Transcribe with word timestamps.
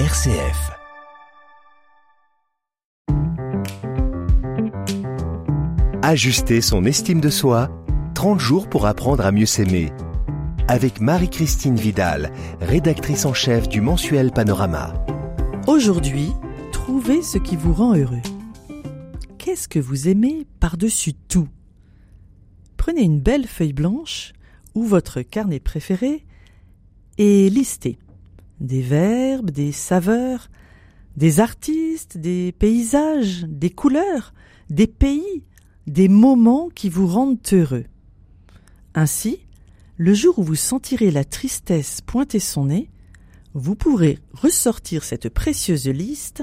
RCF. 0.00 0.72
Ajuster 6.02 6.60
son 6.60 6.84
estime 6.84 7.20
de 7.20 7.30
soi, 7.30 7.70
30 8.16 8.40
jours 8.40 8.68
pour 8.68 8.86
apprendre 8.86 9.24
à 9.24 9.30
mieux 9.30 9.46
s'aimer. 9.46 9.92
Avec 10.66 11.00
Marie-Christine 11.00 11.76
Vidal, 11.76 12.32
rédactrice 12.60 13.24
en 13.24 13.34
chef 13.34 13.68
du 13.68 13.80
mensuel 13.80 14.32
Panorama. 14.32 14.94
Aujourd'hui, 15.68 16.32
trouvez 16.72 17.22
ce 17.22 17.38
qui 17.38 17.54
vous 17.54 17.72
rend 17.72 17.94
heureux. 17.94 18.22
Qu'est-ce 19.38 19.68
que 19.68 19.78
vous 19.78 20.08
aimez 20.08 20.44
par-dessus 20.58 21.14
tout? 21.14 21.48
Prenez 22.76 23.02
une 23.02 23.20
belle 23.20 23.46
feuille 23.46 23.72
blanche 23.72 24.32
ou 24.74 24.82
votre 24.82 25.22
carnet 25.22 25.60
préféré 25.60 26.24
et 27.16 27.48
listez 27.48 27.96
des 28.60 28.82
verbes, 28.82 29.50
des 29.50 29.72
saveurs, 29.72 30.50
des 31.16 31.40
artistes, 31.40 32.18
des 32.18 32.52
paysages, 32.52 33.44
des 33.48 33.70
couleurs, 33.70 34.34
des 34.70 34.86
pays, 34.86 35.44
des 35.86 36.08
moments 36.08 36.68
qui 36.74 36.88
vous 36.88 37.06
rendent 37.06 37.38
heureux. 37.52 37.84
Ainsi, 38.94 39.40
le 39.96 40.14
jour 40.14 40.38
où 40.38 40.42
vous 40.42 40.54
sentirez 40.54 41.10
la 41.10 41.24
tristesse 41.24 42.00
pointer 42.00 42.40
son 42.40 42.66
nez, 42.66 42.90
vous 43.54 43.76
pourrez 43.76 44.18
ressortir 44.32 45.04
cette 45.04 45.28
précieuse 45.28 45.88
liste 45.88 46.42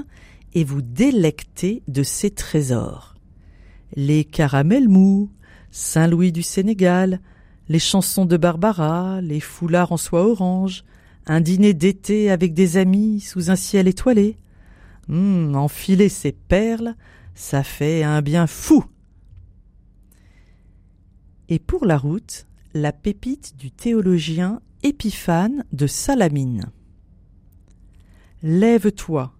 et 0.54 0.64
vous 0.64 0.80
délecter 0.80 1.82
de 1.88 2.02
ces 2.02 2.30
trésors. 2.30 3.14
Les 3.94 4.24
caramels 4.24 4.88
mous, 4.88 5.30
Saint-Louis 5.70 6.32
du 6.32 6.42
Sénégal, 6.42 7.20
les 7.68 7.78
chansons 7.78 8.24
de 8.24 8.36
Barbara, 8.36 9.20
les 9.20 9.40
foulards 9.40 9.92
en 9.92 9.96
soie 9.96 10.26
orange, 10.26 10.84
un 11.26 11.40
dîner 11.40 11.74
d'été 11.74 12.30
avec 12.30 12.54
des 12.54 12.76
amis 12.76 13.20
sous 13.20 13.50
un 13.50 13.56
ciel 13.56 13.88
étoilé. 13.88 14.36
Hum, 15.08 15.54
enfiler 15.54 16.08
ces 16.08 16.32
perles, 16.32 16.94
ça 17.34 17.62
fait 17.62 18.02
un 18.02 18.22
bien 18.22 18.46
fou. 18.46 18.84
Et 21.48 21.58
pour 21.58 21.84
la 21.84 21.98
route, 21.98 22.46
la 22.74 22.92
pépite 22.92 23.56
du 23.56 23.70
théologien 23.70 24.60
Épiphane 24.82 25.64
de 25.72 25.86
Salamine. 25.86 26.70
Lève-toi, 28.42 29.32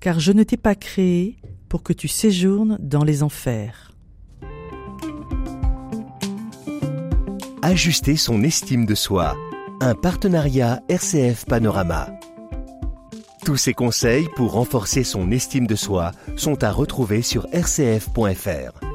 car 0.00 0.20
je 0.20 0.32
ne 0.32 0.42
t'ai 0.42 0.56
pas 0.56 0.74
créé 0.74 1.38
pour 1.68 1.82
que 1.82 1.92
tu 1.92 2.08
séjournes 2.08 2.78
dans 2.80 3.04
les 3.04 3.22
enfers. 3.22 3.92
Ajuster 7.62 8.16
son 8.16 8.42
estime 8.42 8.84
de 8.84 8.94
soi. 8.94 9.36
Un 9.84 9.96
partenariat 9.96 10.80
RCF 10.88 11.44
Panorama. 11.44 12.06
Tous 13.44 13.56
ces 13.56 13.74
conseils 13.74 14.28
pour 14.36 14.52
renforcer 14.52 15.02
son 15.02 15.32
estime 15.32 15.66
de 15.66 15.74
soi 15.74 16.12
sont 16.36 16.62
à 16.62 16.70
retrouver 16.70 17.20
sur 17.20 17.48
rcf.fr. 17.52 18.91